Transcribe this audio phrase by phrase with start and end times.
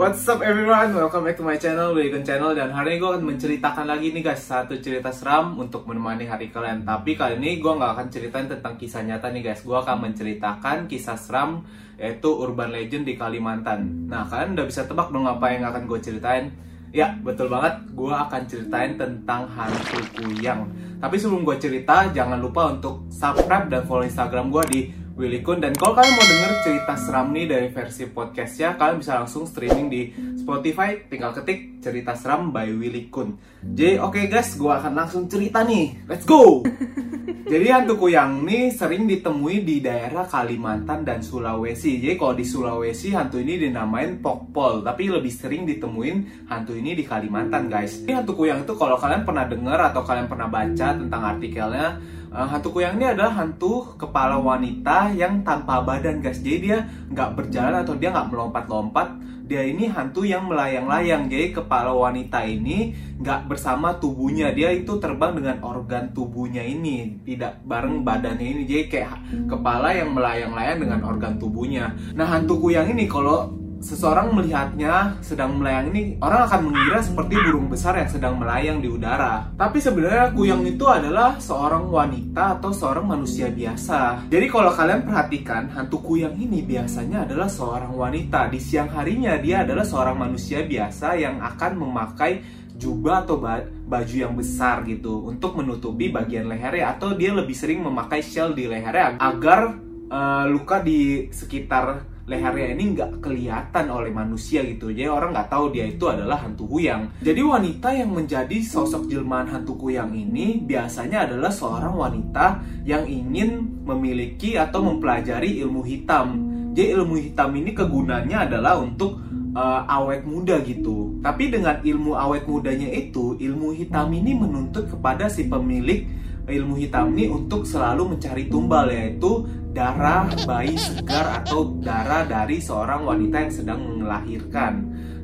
[0.00, 2.56] What's up everyone, welcome back to my channel, Willigan Channel.
[2.56, 4.48] Dan hari ini gue akan menceritakan lagi nih guys.
[4.48, 6.88] Satu cerita seram untuk menemani hari kalian.
[6.88, 9.60] Tapi kali ini gue gak akan ceritain tentang kisah nyata nih guys.
[9.60, 11.68] Gue akan menceritakan kisah seram
[12.00, 14.08] Yaitu urban legend di Kalimantan.
[14.08, 16.48] Nah kalian udah bisa tebak dong apa yang akan gue ceritain?
[16.96, 20.64] Ya betul banget, gue akan ceritain tentang hantu kuyang.
[20.96, 24.80] Tapi sebelum gue cerita, jangan lupa untuk subscribe dan follow Instagram gue di
[25.20, 25.60] Willy Kun.
[25.60, 29.92] Dan kalau kalian mau denger cerita seram nih dari versi podcastnya kalian bisa langsung streaming
[29.92, 30.02] di
[30.40, 30.96] Spotify.
[31.04, 33.36] Tinggal ketik cerita seram by Willy Kun.
[33.60, 36.08] Jadi oke okay guys gue akan langsung cerita nih.
[36.08, 36.64] Let's go!
[37.50, 41.98] Jadi hantu kuyang ini sering ditemui di daerah Kalimantan dan Sulawesi.
[41.98, 44.86] Jadi kalau di Sulawesi hantu ini dinamain pokpol.
[44.86, 48.06] Tapi lebih sering ditemuin hantu ini di Kalimantan guys.
[48.06, 51.98] Ini hantu kuyang itu kalau kalian pernah dengar atau kalian pernah baca tentang artikelnya
[52.30, 56.40] uh, hantu kuyang ini adalah hantu kepala wanita yang tanpa badan guys.
[56.40, 56.78] Jadi dia
[57.10, 59.08] nggak berjalan atau dia nggak melompat-lompat.
[59.50, 61.26] Dia ini hantu yang melayang-layang.
[61.26, 64.54] Jadi kepala wanita ini nggak bersama tubuhnya.
[64.54, 68.62] Dia itu terbang dengan organ tubuhnya ini tidak bareng badannya ini.
[68.62, 69.14] Jadi kayak
[69.50, 71.90] kepala yang melayang-layang dengan organ tubuhnya.
[72.14, 77.72] Nah hantu kuyang ini kalau seseorang melihatnya sedang melayang ini, orang akan mengira seperti burung
[77.72, 79.48] besar yang sedang melayang di udara.
[79.56, 84.28] Tapi sebenarnya kuyang itu adalah seorang wanita atau seorang manusia biasa.
[84.28, 88.52] Jadi kalau kalian perhatikan, hantu kuyang ini biasanya adalah seorang wanita.
[88.52, 93.36] Di siang harinya dia adalah seorang manusia biasa yang akan memakai jubah atau
[93.84, 98.64] baju yang besar gitu untuk menutupi bagian lehernya atau dia lebih sering memakai shell di
[98.64, 99.76] lehernya agar
[100.08, 104.94] uh, luka di sekitar lehernya ini nggak kelihatan oleh manusia gitu.
[104.94, 109.50] Jadi orang nggak tahu dia itu adalah hantu kuyang jadi wanita yang menjadi sosok jelmaan
[109.50, 116.26] hantu kuyang ini biasanya adalah seorang wanita yang ingin memiliki atau mempelajari ilmu hitam.
[116.70, 119.18] Jadi ilmu hitam ini kegunaannya adalah untuk
[119.52, 121.18] uh, awet muda gitu.
[121.18, 126.06] Tapi dengan ilmu awet mudanya itu ilmu hitam ini menuntut kepada si pemilik
[126.48, 133.06] ilmu hitam ini untuk selalu mencari tumbal yaitu darah bayi segar atau darah dari seorang
[133.06, 134.72] wanita yang sedang melahirkan.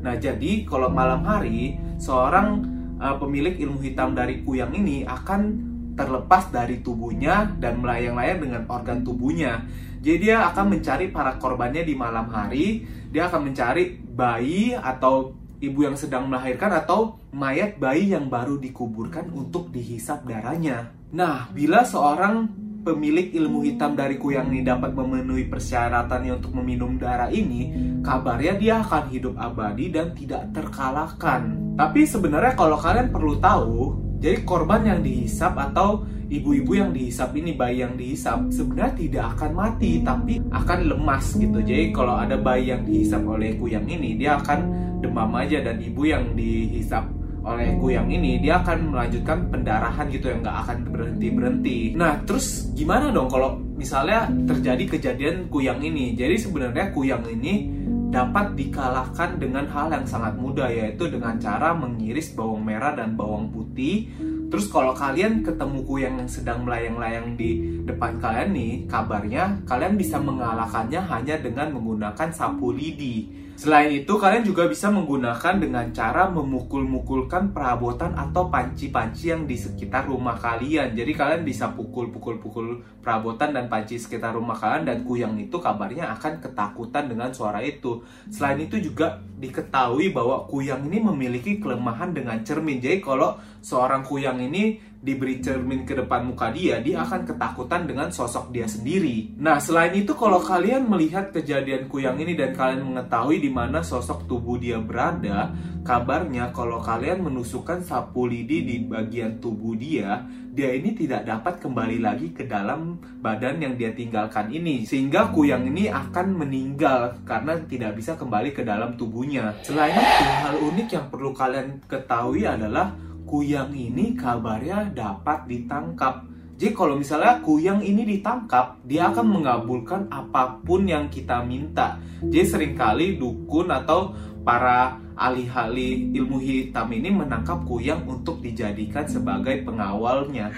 [0.04, 2.62] Nah, jadi kalau malam hari seorang
[3.02, 9.00] uh, pemilik ilmu hitam dari kuyang ini akan terlepas dari tubuhnya dan melayang-layang dengan organ
[9.02, 9.64] tubuhnya.
[10.04, 12.86] Jadi dia akan mencari para korbannya di malam hari.
[13.10, 19.32] Dia akan mencari bayi atau ibu yang sedang melahirkan atau mayat bayi yang baru dikuburkan
[19.32, 20.92] untuk dihisap darahnya.
[21.12, 22.48] Nah, bila seorang
[22.86, 27.74] pemilik ilmu hitam dari kuyang ini dapat memenuhi persyaratannya untuk meminum darah ini,
[28.06, 31.74] kabarnya dia akan hidup abadi dan tidak terkalahkan.
[31.74, 33.78] Tapi sebenarnya kalau kalian perlu tahu,
[34.22, 39.50] jadi korban yang dihisap atau ibu-ibu yang dihisap ini, bayi yang dihisap sebenarnya tidak akan
[39.54, 41.58] mati tapi akan lemas gitu.
[41.62, 44.58] Jadi kalau ada bayi yang dihisap oleh kuyang ini, dia akan
[45.00, 47.16] demam aja dan ibu yang dihisap
[47.46, 51.78] oleh kuyang ini dia akan melanjutkan pendarahan gitu yang nggak akan berhenti berhenti.
[51.94, 56.18] Nah terus gimana dong kalau misalnya terjadi kejadian kuyang ini?
[56.18, 57.70] Jadi sebenarnya kuyang ini
[58.10, 63.46] dapat dikalahkan dengan hal yang sangat mudah yaitu dengan cara mengiris bawang merah dan bawang
[63.54, 64.10] putih.
[64.46, 70.22] Terus kalau kalian ketemu kuyang yang sedang melayang-layang di depan kalian nih, kabarnya kalian bisa
[70.22, 73.26] mengalahkannya hanya dengan menggunakan sapu lidi.
[73.56, 80.04] Selain itu, kalian juga bisa menggunakan dengan cara memukul-mukulkan perabotan atau panci-panci yang di sekitar
[80.04, 80.92] rumah kalian.
[80.92, 86.44] Jadi kalian bisa pukul-pukul-pukul perabotan dan panci sekitar rumah kalian dan kuyang itu kabarnya akan
[86.44, 88.04] ketakutan dengan suara itu.
[88.28, 92.76] Selain itu juga diketahui bahwa kuyang ini memiliki kelemahan dengan cermin.
[92.76, 98.10] Jadi kalau seorang kuyang ini diberi cermin ke depan muka dia, dia akan ketakutan dengan
[98.10, 99.38] sosok dia sendiri.
[99.38, 104.26] Nah, selain itu kalau kalian melihat kejadian kuyang ini dan kalian mengetahui di mana sosok
[104.26, 105.54] tubuh dia berada,
[105.86, 112.02] kabarnya kalau kalian menusukkan sapu lidi di bagian tubuh dia, dia ini tidak dapat kembali
[112.02, 114.82] lagi ke dalam badan yang dia tinggalkan ini.
[114.82, 119.54] Sehingga kuyang ini akan meninggal karena tidak bisa kembali ke dalam tubuhnya.
[119.62, 122.90] Selain itu, hal unik yang perlu kalian ketahui adalah
[123.26, 126.24] kuyang ini kabarnya dapat ditangkap.
[126.56, 132.00] Jadi kalau misalnya kuyang ini ditangkap, dia akan mengabulkan apa pun yang kita minta.
[132.24, 139.68] Jadi sering kali dukun atau para ahli-ahli ilmu hitam ini menangkap kuyang untuk dijadikan sebagai
[139.68, 140.48] pengawalnya.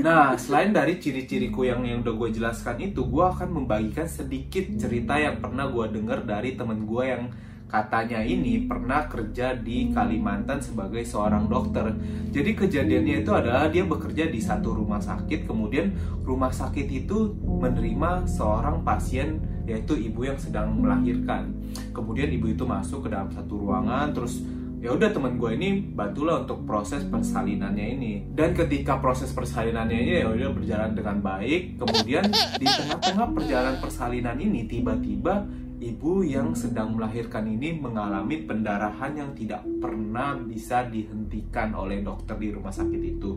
[0.00, 5.16] Nah, selain dari ciri-ciri kuyang yang udah gue jelaskan itu, gue akan membagikan sedikit cerita
[5.20, 7.28] yang pernah gue dengar dari temen gue yang
[7.70, 11.94] katanya ini pernah kerja di Kalimantan sebagai seorang dokter.
[12.34, 15.94] Jadi kejadiannya itu adalah dia bekerja di satu rumah sakit, kemudian
[16.26, 19.38] rumah sakit itu menerima seorang pasien
[19.70, 21.54] yaitu ibu yang sedang melahirkan.
[21.94, 24.42] Kemudian ibu itu masuk ke dalam satu ruangan, terus
[24.80, 30.12] ya udah teman gue ini bantulah untuk proses persalinannya ini dan ketika proses persalinannya ini
[30.24, 32.24] ya udah berjalan dengan baik kemudian
[32.56, 35.44] di tengah-tengah perjalanan persalinan ini tiba-tiba
[35.80, 42.52] ibu yang sedang melahirkan ini mengalami pendarahan yang tidak pernah bisa dihentikan oleh dokter di
[42.52, 43.32] rumah sakit itu.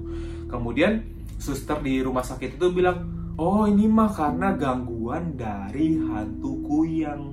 [0.52, 1.00] Kemudian
[1.40, 3.08] suster di rumah sakit itu bilang,
[3.40, 7.32] "Oh, ini mah karena gangguan dari hantu kuyang."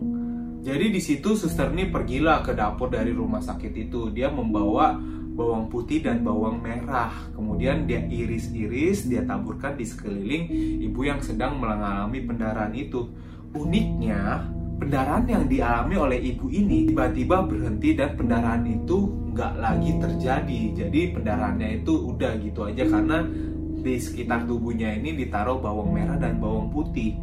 [0.62, 4.15] Jadi di situ suster ini pergilah ke dapur dari rumah sakit itu.
[4.15, 4.95] Dia membawa
[5.35, 7.11] bawang putih dan bawang merah.
[7.33, 10.45] Kemudian dia iris-iris, dia taburkan di sekeliling
[10.85, 13.09] ibu yang sedang mengalami pendarahan itu.
[13.57, 14.47] Uniknya,
[14.81, 20.61] pendarahan yang dialami oleh ibu ini tiba-tiba berhenti dan pendarahan itu nggak lagi terjadi.
[20.75, 23.23] Jadi pendarahannya itu udah gitu aja karena
[23.81, 27.15] di sekitar tubuhnya ini ditaruh bawang merah dan bawang putih.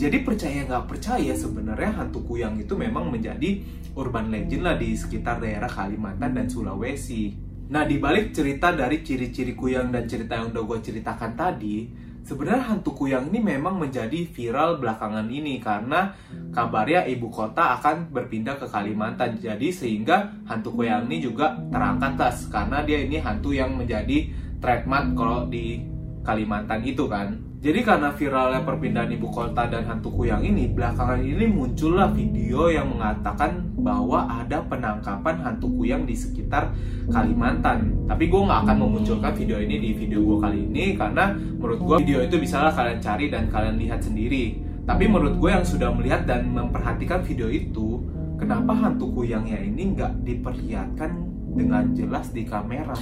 [0.00, 3.60] Jadi percaya nggak percaya sebenarnya hantu kuyang itu memang menjadi
[3.98, 7.36] urban legend lah di sekitar daerah Kalimantan dan Sulawesi.
[7.70, 11.76] Nah dibalik cerita dari ciri-ciri kuyang dan cerita yang udah gue ceritakan tadi
[12.20, 16.14] Sebenarnya hantu kuyang ini memang menjadi viral belakangan ini karena
[16.54, 19.40] kabarnya ibu kota akan berpindah ke Kalimantan.
[19.40, 24.30] Jadi sehingga hantu kuyang ini juga terangkat tas karena dia ini hantu yang menjadi
[24.62, 25.82] trademark kalau di
[26.22, 27.49] Kalimantan itu kan.
[27.60, 32.88] Jadi karena viralnya perpindahan ibu kota dan hantu kuyang ini, belakangan ini muncullah video yang
[32.88, 36.72] mengatakan bahwa ada penangkapan hantu kuyang di sekitar
[37.12, 38.08] Kalimantan.
[38.08, 41.96] Tapi gue nggak akan memunculkan video ini di video gue kali ini karena menurut gue
[42.00, 44.56] video itu bisalah kalian cari dan kalian lihat sendiri.
[44.88, 48.00] Tapi menurut gue yang sudah melihat dan memperhatikan video itu,
[48.40, 51.12] kenapa hantu kuyangnya ini nggak diperlihatkan
[51.52, 52.96] dengan jelas di kamera?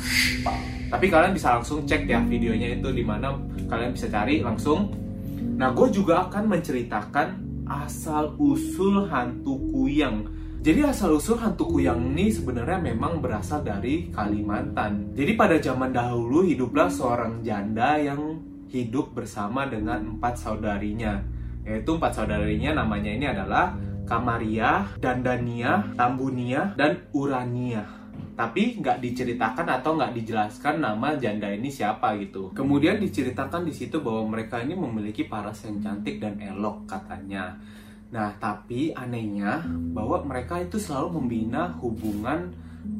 [0.88, 3.36] Tapi kalian bisa langsung cek ya videonya itu di mana
[3.68, 4.88] kalian bisa cari langsung.
[5.60, 7.28] Nah, gue juga akan menceritakan
[7.68, 10.24] asal usul hantu kuyang.
[10.64, 15.12] Jadi asal usul hantu kuyang ini sebenarnya memang berasal dari Kalimantan.
[15.12, 18.40] Jadi pada zaman dahulu hiduplah seorang janda yang
[18.72, 21.20] hidup bersama dengan empat saudarinya.
[21.68, 23.76] Yaitu empat saudarinya namanya ini adalah
[24.08, 27.97] Kamaria, Dandania, Tambunia, dan Urania
[28.38, 32.54] tapi nggak diceritakan atau nggak dijelaskan nama janda ini siapa gitu.
[32.54, 37.58] Kemudian diceritakan di situ bahwa mereka ini memiliki paras yang cantik dan elok katanya.
[38.08, 39.60] Nah, tapi anehnya
[39.92, 42.54] bahwa mereka itu selalu membina hubungan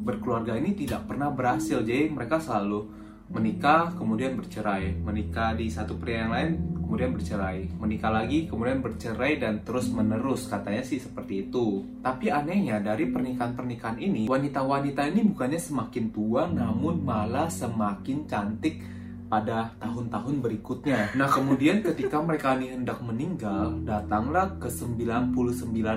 [0.05, 1.81] berkeluarga ini tidak pernah berhasil.
[1.81, 2.98] Jadi mereka selalu
[3.29, 6.51] menikah kemudian bercerai, menikah di satu pria yang lain
[6.89, 11.85] kemudian bercerai, menikah lagi, kemudian bercerai dan terus menerus katanya sih seperti itu.
[12.01, 18.81] Tapi anehnya dari pernikahan-pernikahan ini, wanita-wanita ini bukannya semakin tua namun malah semakin cantik
[19.29, 21.13] pada tahun-tahun berikutnya.
[21.13, 25.29] Nah, kemudian ketika mereka ini hendak meninggal, datanglah ke 99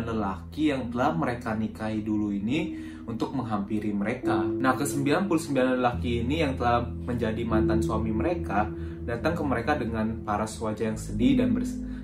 [0.04, 2.76] lelaki yang telah mereka nikahi dulu ini
[3.08, 4.44] untuk menghampiri mereka.
[4.44, 8.68] Nah, ke 99 lelaki ini yang telah menjadi mantan suami mereka
[9.02, 11.56] datang ke mereka dengan paras wajah yang sedih dan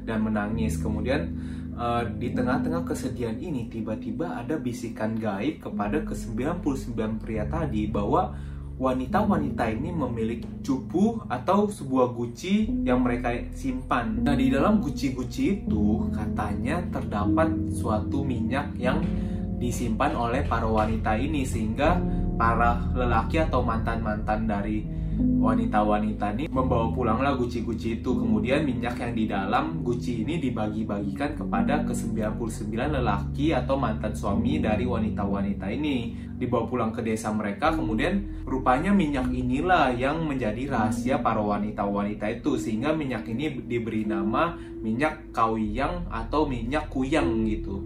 [0.03, 0.81] dan menangis.
[0.81, 1.37] Kemudian
[1.79, 8.35] uh, di tengah-tengah kesedihan ini tiba-tiba ada bisikan gaib kepada ke-99 pria tadi bahwa
[8.79, 14.23] wanita-wanita ini memiliki cupu atau sebuah guci yang mereka simpan.
[14.23, 19.03] Nah, di dalam guci-guci itu katanya terdapat suatu minyak yang
[19.59, 21.99] disimpan oleh para wanita ini sehingga
[22.39, 24.87] para lelaki atau mantan-mantan dari
[25.19, 28.11] wanita-wanita ini membawa pulanglah guci-guci itu.
[28.15, 34.87] Kemudian minyak yang di dalam guci ini dibagi-bagikan kepada ke-99 lelaki atau mantan suami dari
[34.87, 36.15] wanita-wanita ini.
[36.39, 42.55] Dibawa pulang ke desa mereka kemudian rupanya minyak inilah yang menjadi rahasia para wanita-wanita itu
[42.55, 47.83] sehingga minyak ini diberi nama minyak kawiyang atau minyak kuyang gitu.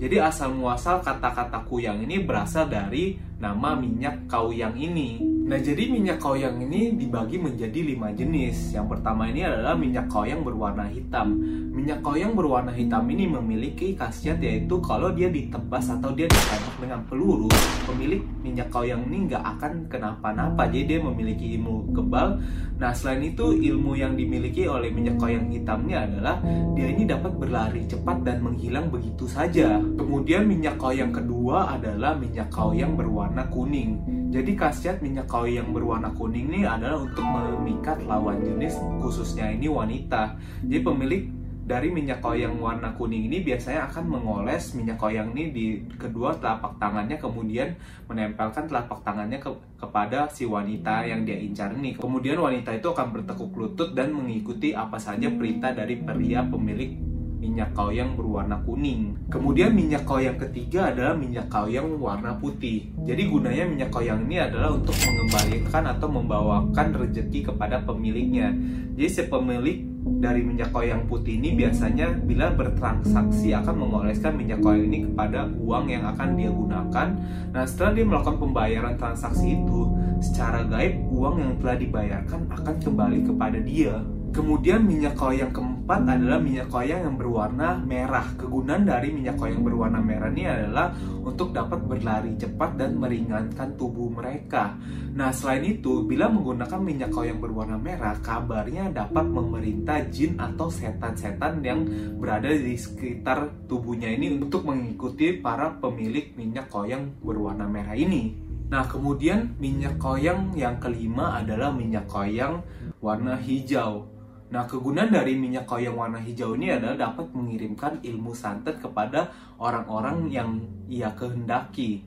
[0.00, 5.29] Jadi asal muasal kata-kata kuyang ini berasal dari nama minyak kauyang ini.
[5.50, 8.70] Nah, jadi minyak kauyang ini dibagi menjadi lima jenis.
[8.70, 11.42] Yang pertama ini adalah minyak kauyang berwarna hitam.
[11.74, 17.00] Minyak kauyang berwarna hitam ini memiliki khasiat yaitu kalau dia ditebas atau dia ditembak dengan
[17.06, 17.48] peluru,
[17.86, 20.66] pemilik minyak kauyang ini nggak akan kenapa-napa.
[20.68, 22.40] Jadi dia memiliki ilmu kebal.
[22.80, 26.40] Nah, selain itu ilmu yang dimiliki oleh minyak kauyang hitamnya adalah
[26.74, 29.78] dia ini dapat berlari cepat dan menghilang begitu saja.
[29.78, 33.90] Kemudian minyak kauyang kedua adalah minyak kauyang berwarna berwarna kuning.
[34.30, 39.66] Jadi khasiat minyak kawi yang berwarna kuning ini adalah untuk memikat lawan jenis khususnya ini
[39.66, 40.38] wanita.
[40.62, 41.22] Jadi pemilik
[41.70, 46.74] dari minyak koyang warna kuning ini biasanya akan mengoles minyak koyang ini di kedua telapak
[46.82, 47.78] tangannya kemudian
[48.10, 51.94] menempelkan telapak tangannya ke, kepada si wanita yang dia incar ini.
[51.94, 57.09] Kemudian wanita itu akan bertekuk lutut dan mengikuti apa saja perintah dari pria pemilik
[57.40, 59.16] minyak kauyang berwarna kuning.
[59.32, 62.92] Kemudian minyak kauyang ketiga adalah minyak kauyang warna putih.
[63.08, 68.52] Jadi gunanya minyak kauyang ini adalah untuk mengembalikan atau membawakan rezeki kepada pemiliknya.
[68.92, 74.88] Jadi si pemilik dari minyak koyang putih ini biasanya bila bertransaksi akan mengoleskan minyak koyang
[74.92, 77.08] ini kepada uang yang akan dia gunakan.
[77.56, 79.80] Nah setelah dia melakukan pembayaran transaksi itu,
[80.20, 84.04] secara gaib uang yang telah dibayarkan akan kembali kepada dia.
[84.30, 88.22] Kemudian minyak koyang keempat adalah minyak koyang yang berwarna merah.
[88.38, 90.94] Kegunaan dari minyak koyang berwarna merah ini adalah
[91.26, 94.78] untuk dapat berlari cepat dan meringankan tubuh mereka.
[95.18, 101.58] Nah, selain itu, bila menggunakan minyak koyang berwarna merah, kabarnya dapat memerintah jin atau setan-setan
[101.66, 101.82] yang
[102.22, 108.38] berada di sekitar tubuhnya ini untuk mengikuti para pemilik minyak koyang berwarna merah ini.
[108.70, 112.62] Nah, kemudian minyak koyang yang kelima adalah minyak koyang
[113.02, 114.19] warna hijau.
[114.50, 119.30] Nah, kegunaan dari minyak koyang warna hijau ini adalah dapat mengirimkan ilmu santet kepada
[119.62, 120.58] orang-orang yang
[120.90, 122.02] ia kehendaki.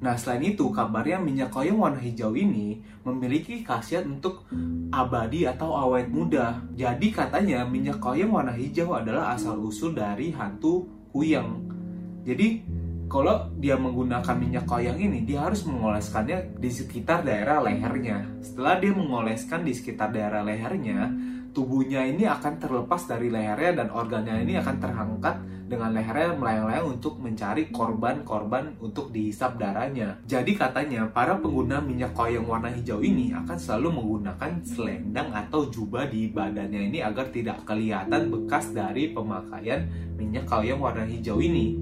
[0.00, 4.48] Nah, selain itu, kabarnya minyak koyang warna hijau ini memiliki khasiat untuk
[4.90, 6.64] abadi atau awet muda.
[6.74, 11.60] Jadi katanya minyak koyang warna hijau adalah asal-usul dari hantu kuyang.
[12.24, 12.64] Jadi,
[13.12, 18.24] kalau dia menggunakan minyak koyang ini, dia harus mengoleskannya di sekitar daerah lehernya.
[18.40, 21.12] Setelah dia mengoleskan di sekitar daerah lehernya,
[21.52, 25.36] tubuhnya ini akan terlepas dari lehernya dan organnya ini akan terangkat
[25.72, 30.20] dengan lehernya melayang-layang untuk mencari korban-korban untuk dihisap darahnya.
[30.28, 36.12] Jadi katanya para pengguna minyak koyang warna hijau ini akan selalu menggunakan selendang atau jubah
[36.12, 39.88] di badannya ini agar tidak kelihatan bekas dari pemakaian
[40.20, 41.80] minyak koyang warna hijau ini.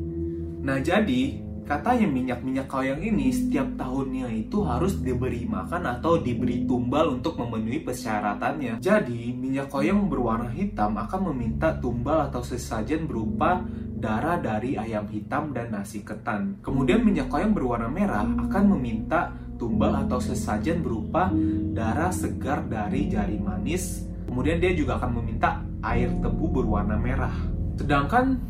[0.63, 7.21] Nah jadi Katanya minyak-minyak koyang ini setiap tahunnya itu harus diberi makan atau diberi tumbal
[7.21, 8.83] untuk memenuhi persyaratannya.
[8.83, 13.63] Jadi, minyak koyang berwarna hitam akan meminta tumbal atau sesajen berupa
[14.01, 16.57] darah dari ayam hitam dan nasi ketan.
[16.65, 21.29] Kemudian minyak koyang berwarna merah akan meminta tumbal atau sesajen berupa
[21.77, 24.09] darah segar dari jari manis.
[24.25, 27.35] Kemudian dia juga akan meminta air tebu berwarna merah.
[27.77, 28.41] Sedangkan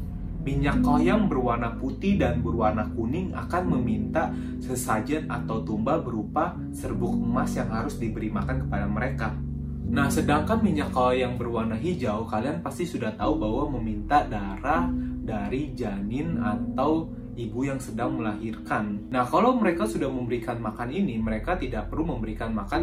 [0.40, 7.52] minyak koyang berwarna putih dan berwarna kuning akan meminta sesajen atau tumbal berupa serbuk emas
[7.56, 9.28] yang harus diberi makan kepada mereka.
[9.90, 14.86] Nah, sedangkan minyak koyang berwarna hijau, kalian pasti sudah tahu bahwa meminta darah
[15.20, 19.10] dari janin atau ibu yang sedang melahirkan.
[19.10, 22.82] Nah, kalau mereka sudah memberikan makan ini, mereka tidak perlu memberikan makan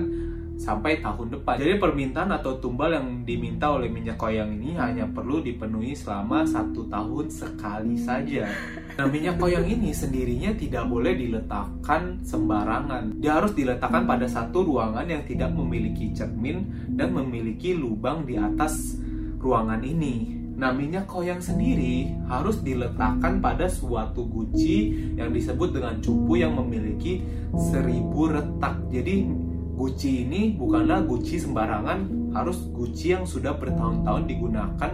[0.57, 1.61] sampai tahun depan.
[1.61, 6.89] Jadi permintaan atau tumbal yang diminta oleh minyak koyang ini hanya perlu dipenuhi selama satu
[6.89, 8.49] tahun sekali saja.
[8.97, 13.21] Nah minyak koyang ini sendirinya tidak boleh diletakkan sembarangan.
[13.21, 18.97] Dia harus diletakkan pada satu ruangan yang tidak memiliki cermin dan memiliki lubang di atas
[19.37, 20.37] ruangan ini.
[20.57, 27.21] Nah, minyak koyang sendiri harus diletakkan pada suatu guci yang disebut dengan cupu yang memiliki
[27.53, 28.89] seribu retak.
[28.89, 29.29] Jadi,
[29.77, 34.91] Gucci ini bukanlah Gucci sembarangan, harus Gucci yang sudah bertahun-tahun digunakan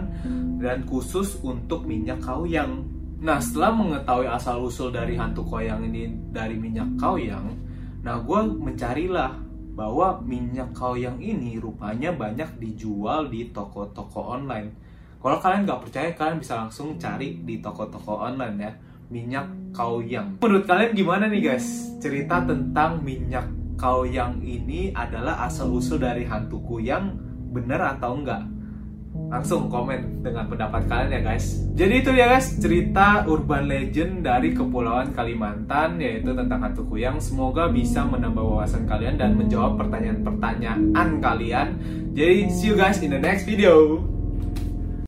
[0.60, 2.84] dan khusus untuk minyak kauyang.
[3.24, 7.56] Nah, setelah mengetahui asal-usul dari hantu koyang ini dari minyak kauyang,
[8.04, 9.32] nah gue mencarilah
[9.72, 14.76] bahwa minyak kauyang ini rupanya banyak dijual di toko-toko online.
[15.24, 18.72] Kalau kalian nggak percaya, kalian bisa langsung cari di toko-toko online ya
[19.08, 20.44] minyak kauyang.
[20.44, 26.80] Menurut kalian gimana nih guys cerita tentang minyak kau yang ini adalah asal-usul dari hantuku
[26.80, 27.20] yang
[27.52, 28.40] benar atau enggak?
[29.28, 31.60] Langsung komen dengan pendapat kalian ya guys.
[31.76, 37.20] Jadi itu ya guys cerita urban legend dari Kepulauan Kalimantan yaitu tentang hantu kuyang.
[37.20, 41.68] Semoga bisa menambah wawasan kalian dan menjawab pertanyaan-pertanyaan kalian.
[42.16, 44.00] Jadi see you guys in the next video.